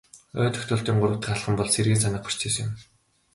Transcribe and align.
Ой 0.39 0.49
тогтоолтын 0.53 0.95
гурав 0.99 1.19
дахь 1.21 1.33
алхам 1.35 1.55
бол 1.57 1.69
сэргээн 1.73 2.01
санах 2.03 2.23
процесс 2.25 2.55
юм. 2.63 2.71